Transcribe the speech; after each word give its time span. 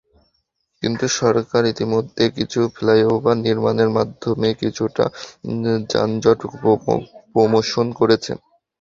কিন্তু 0.83 1.05
সরকার 1.19 1.63
ইতিমধ্যে 1.73 2.23
কিছু 2.37 2.59
ফ্লাইওভার 2.75 3.37
নির্মাণের 3.47 3.89
মাধ্যমে 3.97 4.49
কিছুটা 4.61 5.05
যানজট 5.91 6.39
প্রশমন 7.33 7.87
করেছে। 7.99 8.31